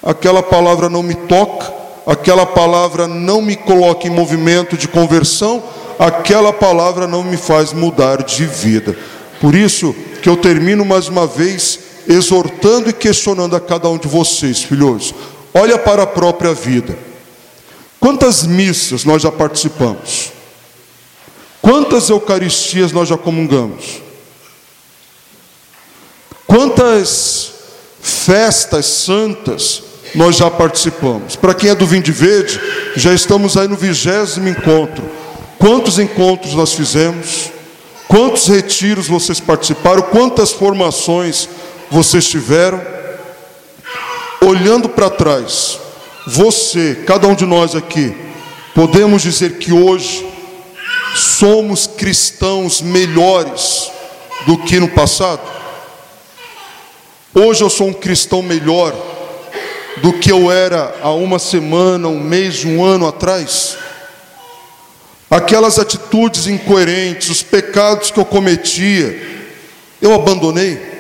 aquela 0.03 0.43
palavra 0.43 0.89
não 0.89 1.03
me 1.03 1.15
toca, 1.15 1.73
aquela 2.07 2.47
palavra 2.47 3.07
não 3.07 3.43
me 3.43 3.57
coloca 3.57 4.07
em 4.07 4.11
movimento 4.11 4.77
de 4.77 4.89
conversão, 4.89 5.63
aquela 5.99 6.53
palavra 6.53 7.07
não 7.07 7.23
me 7.23 7.37
faz 7.37 7.73
mudar 7.73 8.23
de 8.23 8.47
vida. 8.47 8.97
Por 9.41 9.55
isso 9.55 9.95
que 10.23 10.29
eu 10.29 10.37
termino 10.37 10.85
mais 10.85 11.09
uma 11.09 11.27
vez 11.27 11.79
exortando 12.09 12.91
e 12.91 12.93
questionando 12.93 13.57
a 13.57 13.61
cada 13.61 13.89
um 13.89 13.99
de 13.99 14.09
vocês, 14.09 14.63
filhos. 14.63 15.15
Olha 15.53 15.79
para 15.79 16.03
a 16.03 16.07
própria 16.07 16.53
vida. 16.53 16.99
Quantas 18.01 18.45
missas 18.45 19.05
nós 19.05 19.23
já 19.23 19.33
participamos? 19.33 20.33
Quantas 21.63 22.11
Eucaristias 22.11 22.93
nós 22.93 23.09
já 23.09 23.17
comungamos? 23.17 24.03
Quantas 26.47 27.53
festas 28.03 28.85
santas 28.85 29.83
nós 30.15 30.37
já 30.37 30.51
participamos? 30.51 31.37
Para 31.37 31.55
quem 31.55 31.71
é 31.71 31.75
do 31.75 31.87
Vinde 31.87 32.13
Verde, 32.13 32.61
já 32.97 33.15
estamos 33.15 33.57
aí 33.57 33.67
no 33.67 33.77
vigésimo 33.77 34.49
encontro. 34.49 35.03
Quantos 35.59 35.99
encontros 35.99 36.55
nós 36.55 36.75
fizemos? 36.75 37.51
Quantos 38.07 38.47
retiros 38.47 39.09
vocês 39.09 39.41
participaram? 39.41 40.03
Quantas 40.03 40.53
formações 40.53 41.49
vocês 41.91 42.29
tiveram, 42.29 42.81
olhando 44.41 44.89
para 44.89 45.11
trás, 45.11 45.79
você, 46.27 47.03
cada 47.07 47.27
um 47.27 47.35
de 47.35 47.45
nós 47.45 47.75
aqui, 47.75 48.15
podemos 48.75 49.23
dizer 49.23 49.59
que 49.59 49.73
hoje 49.73 50.27
somos 51.15 51.87
cristãos 51.87 52.81
melhores 52.81 53.91
do 54.47 54.59
que 54.59 54.81
no 54.81 54.89
passado? 54.89 55.43
Hoje 57.35 57.63
eu 57.63 57.71
sou 57.71 57.89
um 57.89 57.93
cristão 57.93 58.43
melhor 58.43 58.95
do 59.99 60.13
que 60.13 60.31
eu 60.31 60.51
era 60.51 60.95
há 61.03 61.11
uma 61.11 61.39
semana, 61.39 62.09
um 62.09 62.21
mês, 62.21 62.65
um 62.65 62.85
ano 62.85 63.07
atrás? 63.07 63.77
Aquelas 65.31 65.79
atitudes 65.79 66.47
incoerentes, 66.47 67.29
os 67.29 67.43
pecados 67.43 68.11
que 68.11 68.21
eu 68.21 68.25
cometia, 68.25 69.51
eu 70.01 70.15
abandonei? 70.15 70.94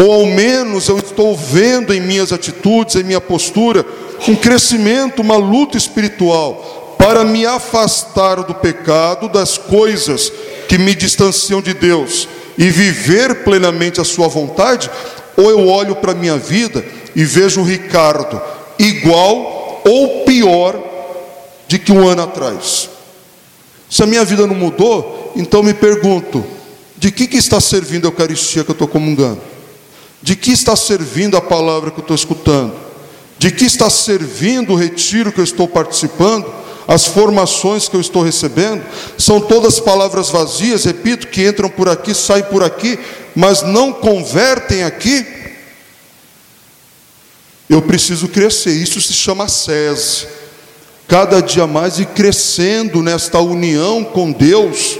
Ou 0.00 0.12
ao 0.12 0.26
menos 0.26 0.88
eu 0.88 0.96
estou 0.98 1.36
vendo 1.36 1.92
em 1.92 2.00
minhas 2.00 2.32
atitudes, 2.32 2.94
em 2.94 3.02
minha 3.02 3.20
postura, 3.20 3.84
um 4.28 4.36
crescimento, 4.36 5.20
uma 5.20 5.36
luta 5.36 5.76
espiritual 5.76 6.94
para 6.96 7.24
me 7.24 7.44
afastar 7.44 8.44
do 8.44 8.54
pecado, 8.54 9.28
das 9.28 9.58
coisas 9.58 10.32
que 10.68 10.78
me 10.78 10.94
distanciam 10.94 11.60
de 11.60 11.74
Deus 11.74 12.28
e 12.56 12.70
viver 12.70 13.42
plenamente 13.42 14.00
a 14.00 14.04
Sua 14.04 14.28
vontade, 14.28 14.88
ou 15.36 15.50
eu 15.50 15.66
olho 15.66 15.96
para 15.96 16.12
a 16.12 16.14
minha 16.14 16.36
vida 16.36 16.84
e 17.16 17.24
vejo 17.24 17.60
o 17.60 17.64
Ricardo 17.64 18.40
igual 18.78 19.82
ou 19.84 20.24
pior 20.24 20.80
de 21.66 21.76
que 21.76 21.90
um 21.90 22.06
ano 22.06 22.22
atrás. 22.22 22.88
Se 23.90 24.04
a 24.04 24.06
minha 24.06 24.24
vida 24.24 24.46
não 24.46 24.54
mudou, 24.54 25.32
então 25.34 25.60
me 25.60 25.74
pergunto: 25.74 26.44
de 26.96 27.10
que, 27.10 27.26
que 27.26 27.36
está 27.36 27.60
servindo 27.60 28.06
a 28.06 28.08
Eucaristia 28.08 28.62
que 28.62 28.70
eu 28.70 28.74
estou 28.74 28.86
comungando? 28.86 29.57
De 30.20 30.34
que 30.34 30.50
está 30.50 30.74
servindo 30.74 31.36
a 31.36 31.40
palavra 31.40 31.90
que 31.90 31.98
eu 31.98 32.02
estou 32.02 32.14
escutando? 32.14 32.74
De 33.38 33.52
que 33.52 33.64
está 33.64 33.88
servindo 33.88 34.72
o 34.72 34.76
retiro 34.76 35.30
que 35.30 35.38
eu 35.38 35.44
estou 35.44 35.68
participando? 35.68 36.52
As 36.88 37.06
formações 37.06 37.88
que 37.88 37.94
eu 37.94 38.00
estou 38.00 38.22
recebendo? 38.22 38.82
São 39.16 39.40
todas 39.40 39.78
palavras 39.78 40.30
vazias, 40.30 40.84
repito, 40.84 41.28
que 41.28 41.46
entram 41.46 41.68
por 41.68 41.88
aqui, 41.88 42.14
saem 42.14 42.44
por 42.44 42.64
aqui, 42.64 42.98
mas 43.36 43.62
não 43.62 43.92
convertem 43.92 44.82
aqui? 44.82 45.24
Eu 47.68 47.82
preciso 47.82 48.26
crescer, 48.28 48.72
isso 48.72 49.00
se 49.00 49.12
chama 49.12 49.46
SESI. 49.46 50.26
Cada 51.06 51.40
dia 51.40 51.66
mais 51.66 51.98
ir 51.98 52.06
crescendo 52.06 53.02
nesta 53.02 53.38
união 53.40 54.02
com 54.02 54.32
Deus, 54.32 54.98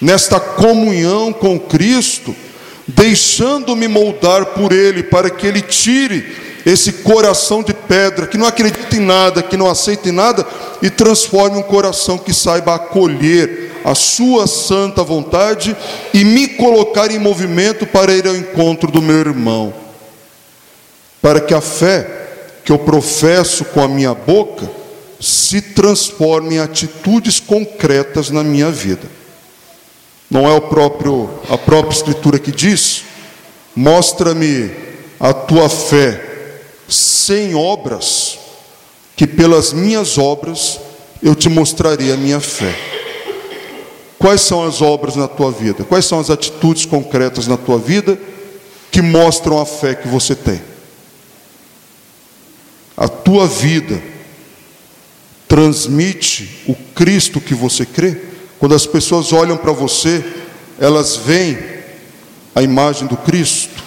nesta 0.00 0.38
comunhão 0.38 1.32
com 1.32 1.58
Cristo 1.58 2.34
deixando-me 2.94 3.88
moldar 3.88 4.46
por 4.46 4.72
Ele, 4.72 5.02
para 5.02 5.30
que 5.30 5.46
Ele 5.46 5.60
tire 5.60 6.42
esse 6.64 6.92
coração 6.92 7.62
de 7.62 7.74
pedra, 7.74 8.26
que 8.26 8.38
não 8.38 8.46
acredita 8.46 8.96
em 8.96 9.00
nada, 9.00 9.42
que 9.42 9.56
não 9.56 9.68
aceita 9.68 10.08
em 10.08 10.12
nada, 10.12 10.46
e 10.80 10.88
transforme 10.88 11.58
um 11.58 11.62
coração 11.62 12.16
que 12.16 12.32
saiba 12.32 12.74
acolher 12.74 13.72
a 13.84 13.94
Sua 13.94 14.46
santa 14.46 15.02
vontade 15.02 15.76
e 16.14 16.24
me 16.24 16.48
colocar 16.48 17.10
em 17.10 17.18
movimento 17.18 17.86
para 17.86 18.14
ir 18.14 18.26
ao 18.26 18.36
encontro 18.36 18.90
do 18.90 19.02
meu 19.02 19.18
irmão. 19.18 19.74
Para 21.20 21.40
que 21.40 21.54
a 21.54 21.60
fé 21.60 22.20
que 22.64 22.70
eu 22.70 22.78
professo 22.78 23.64
com 23.66 23.82
a 23.82 23.88
minha 23.88 24.14
boca 24.14 24.70
se 25.20 25.60
transforme 25.60 26.56
em 26.56 26.58
atitudes 26.58 27.38
concretas 27.40 28.30
na 28.30 28.42
minha 28.42 28.70
vida. 28.70 29.21
Não 30.32 30.48
é 30.48 30.54
o 30.54 30.62
próprio 30.62 31.28
a 31.50 31.58
própria 31.58 31.94
escritura 31.94 32.38
que 32.38 32.50
diz: 32.50 33.04
"Mostra-me 33.76 34.70
a 35.20 35.34
tua 35.34 35.68
fé 35.68 36.62
sem 36.88 37.54
obras, 37.54 38.38
que 39.14 39.26
pelas 39.26 39.74
minhas 39.74 40.16
obras 40.16 40.80
eu 41.22 41.34
te 41.34 41.50
mostrarei 41.50 42.10
a 42.10 42.16
minha 42.16 42.40
fé." 42.40 42.74
Quais 44.18 44.40
são 44.40 44.66
as 44.66 44.80
obras 44.80 45.16
na 45.16 45.28
tua 45.28 45.52
vida? 45.52 45.84
Quais 45.84 46.06
são 46.06 46.18
as 46.18 46.30
atitudes 46.30 46.86
concretas 46.86 47.46
na 47.46 47.58
tua 47.58 47.76
vida 47.76 48.18
que 48.90 49.02
mostram 49.02 49.60
a 49.60 49.66
fé 49.66 49.94
que 49.94 50.08
você 50.08 50.34
tem? 50.34 50.62
A 52.96 53.06
tua 53.06 53.46
vida 53.46 54.02
transmite 55.46 56.62
o 56.66 56.74
Cristo 56.94 57.38
que 57.38 57.54
você 57.54 57.84
crê? 57.84 58.31
Quando 58.62 58.76
as 58.76 58.86
pessoas 58.86 59.32
olham 59.32 59.56
para 59.56 59.72
você, 59.72 60.24
elas 60.78 61.16
veem 61.16 61.58
a 62.54 62.62
imagem 62.62 63.08
do 63.08 63.16
Cristo. 63.16 63.82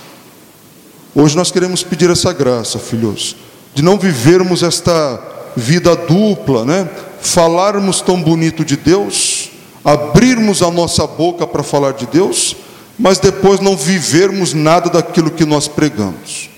Hoje 1.15 1.33
nós 1.33 1.49
queremos 1.49 1.81
pedir 1.81 2.09
essa 2.09 2.33
graça, 2.33 2.77
filhos, 2.77 3.37
de 3.73 3.81
não 3.81 3.97
vivermos 3.97 4.63
esta 4.63 5.53
vida 5.55 5.95
dupla, 5.95 6.65
né? 6.65 6.89
Falarmos 7.21 8.01
tão 8.01 8.21
bonito 8.21 8.65
de 8.65 8.75
Deus, 8.75 9.49
abrirmos 9.81 10.61
a 10.61 10.69
nossa 10.69 11.07
boca 11.07 11.47
para 11.47 11.63
falar 11.63 11.93
de 11.93 12.05
Deus, 12.07 12.57
mas 12.99 13.17
depois 13.17 13.61
não 13.61 13.77
vivermos 13.77 14.53
nada 14.53 14.89
daquilo 14.89 15.31
que 15.31 15.45
nós 15.45 15.69
pregamos. 15.69 16.49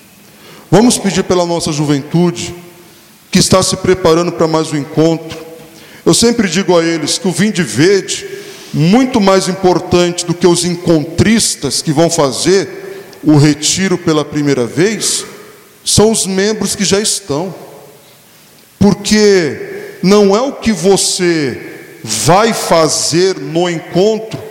Vamos 0.72 0.98
pedir 0.98 1.24
pela 1.24 1.46
nossa 1.46 1.72
juventude, 1.72 2.56
que 3.30 3.38
está 3.38 3.62
se 3.62 3.78
preparando 3.78 4.32
para 4.32 4.48
mais 4.48 4.74
um 4.74 4.78
encontro. 4.78 5.46
Eu 6.08 6.14
sempre 6.14 6.48
digo 6.48 6.78
a 6.78 6.82
eles 6.86 7.18
que 7.18 7.28
o 7.28 7.34
Vinde 7.34 7.62
Verde, 7.62 8.26
muito 8.74 9.20
mais 9.20 9.50
importante 9.50 10.26
do 10.26 10.34
que 10.34 10.48
os 10.48 10.64
encontristas 10.64 11.82
que 11.82 11.92
vão 11.92 12.10
fazer 12.10 13.10
o 13.22 13.36
retiro 13.36 13.98
pela 13.98 14.24
primeira 14.24 14.66
vez, 14.66 15.26
são 15.84 16.10
os 16.10 16.26
membros 16.26 16.78
que 16.78 16.86
já 16.86 17.02
estão. 17.02 17.54
Porque 18.80 19.98
não 20.02 20.34
é 20.34 20.40
o 20.40 20.54
que 20.54 20.72
você 20.72 21.74
vai 22.02 22.54
fazer 22.54 23.38
no 23.38 23.70
encontro 23.70 24.42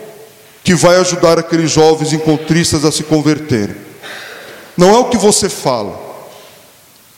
que 0.63 0.75
vai 0.75 0.97
ajudar 0.97 1.39
aqueles 1.39 1.71
jovens 1.71 2.13
encontristas 2.13 2.85
a 2.85 2.91
se 2.91 3.01
converterem. 3.01 3.77
Não 4.77 4.93
é 4.93 4.99
o 4.99 5.05
que 5.05 5.17
você 5.17 5.49
fala, 5.49 5.99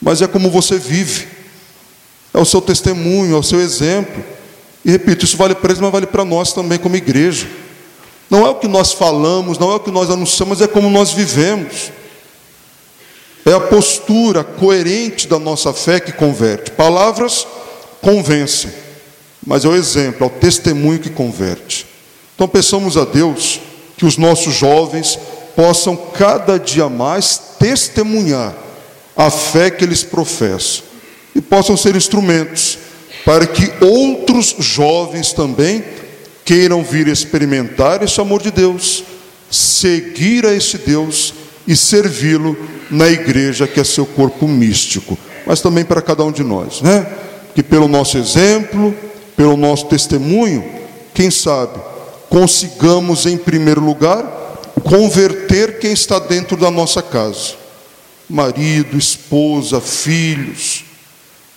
mas 0.02 0.22
é 0.22 0.28
como 0.28 0.50
você 0.50 0.78
vive, 0.78 1.28
é 2.34 2.40
o 2.40 2.46
seu 2.46 2.62
testemunho, 2.62 3.36
é 3.36 3.40
o 3.40 3.44
seu 3.44 3.60
exemplo. 3.60 4.24
E 4.84 4.92
repito, 4.92 5.26
isso 5.26 5.38
vale 5.38 5.56
para 5.56 5.72
eles, 5.72 5.82
mas 5.82 5.92
vale 5.92 6.06
para 6.06 6.24
nós 6.24 6.54
também, 6.54 6.78
como 6.78 6.96
igreja. 6.96 7.48
Não 8.30 8.46
é 8.46 8.50
o 8.50 8.56
que 8.56 8.68
nós 8.68 8.94
falamos, 8.94 9.58
não 9.58 9.72
é 9.72 9.76
o 9.76 9.80
que 9.80 9.92
nós 9.92 10.10
anunciamos, 10.10 10.62
é 10.62 10.68
como 10.68 10.90
nós 10.90 11.12
vivemos. 11.12 11.92
É 13.46 13.54
a 13.54 13.60
postura 13.60 14.44
coerente 14.44 15.28
da 15.28 15.40
nossa 15.40 15.74
fé 15.74 16.00
que 16.00 16.12
converte. 16.12 16.72
Palavras 16.72 17.48
convencem, 18.02 18.72
mas 19.46 19.66
é 19.66 19.68
o 19.68 19.76
exemplo, 19.76 20.24
é 20.24 20.28
o 20.28 20.30
testemunho 20.30 21.00
que 21.00 21.10
converte. 21.10 21.88
Então 22.36 22.48
peçamos 22.48 22.96
a 22.96 23.06
Deus 23.06 23.60
que 23.98 24.06
os 24.06 24.18
nossos 24.18 24.54
jovens 24.54 25.18
possam 25.56 25.96
cada 25.96 26.60
dia 26.60 26.88
mais 26.88 27.42
testemunhar 27.58 28.54
a 29.18 29.30
fé 29.30 29.72
que 29.72 29.84
eles 29.84 30.04
professam 30.04 30.89
e 31.40 31.42
possam 31.42 31.78
ser 31.78 31.96
instrumentos 31.96 32.78
para 33.24 33.48
que 33.48 33.72
outros 33.82 34.56
jovens 34.60 35.32
também 35.32 35.82
queiram 36.44 36.84
vir 36.84 37.08
experimentar 37.08 38.04
esse 38.04 38.20
amor 38.20 38.42
de 38.42 38.52
Deus, 38.52 39.06
seguir 39.50 40.46
a 40.46 40.54
esse 40.54 40.78
Deus 40.78 41.34
e 41.66 41.78
servi-lo 41.78 42.58
na 42.92 43.08
igreja 43.08 43.66
que 43.66 43.80
é 43.80 43.86
seu 43.86 44.06
corpo 44.06 44.50
místico, 44.50 45.18
mas 45.46 45.62
também 45.62 45.86
para 45.86 46.02
cada 46.02 46.26
um 46.26 46.32
de 46.32 46.44
nós, 46.44 46.82
né? 46.82 47.08
Que 47.56 47.64
pelo 47.64 47.88
nosso 47.88 48.18
exemplo, 48.18 48.94
pelo 49.38 49.56
nosso 49.56 49.86
testemunho, 49.86 50.62
quem 51.14 51.32
sabe, 51.32 51.80
consigamos 52.30 53.26
em 53.26 53.38
primeiro 53.38 53.80
lugar 53.80 54.24
converter 54.84 55.80
quem 55.80 55.94
está 55.94 56.20
dentro 56.20 56.58
da 56.58 56.70
nossa 56.70 57.02
casa. 57.02 57.54
Marido, 58.30 58.98
esposa, 58.98 59.80
filhos, 59.80 60.89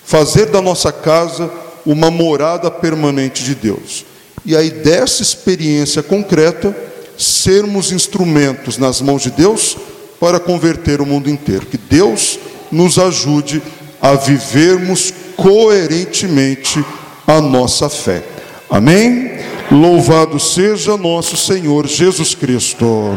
fazer 0.05 0.47
da 0.47 0.61
nossa 0.61 0.93
casa 0.93 1.51
uma 1.85 2.11
morada 2.11 2.71
permanente 2.71 3.43
de 3.43 3.55
Deus. 3.55 4.05
E 4.45 4.57
aí 4.57 4.71
dessa 4.71 5.23
experiência 5.23 6.03
concreta, 6.03 6.77
sermos 7.17 7.93
instrumentos 7.93 8.79
nas 8.79 9.01
mãos 9.01 9.23
de 9.23 9.31
Deus 9.31 9.77
para 10.19 10.41
converter 10.41 11.01
o 11.01 11.07
mundo 11.07 11.31
inteiro. 11.31 11.67
Que 11.67 11.79
Deus 11.79 12.39
nos 12.71 12.99
ajude 12.99 13.63
a 14.01 14.15
vivermos 14.15 15.13
coerentemente 15.37 16.85
a 17.27 17.41
nossa 17.41 17.89
fé. 17.89 18.23
Amém? 18.69 19.31
Louvado 19.71 20.41
seja 20.41 20.97
nosso 20.97 21.37
Senhor 21.37 21.87
Jesus 21.87 22.35
Cristo. 22.35 23.17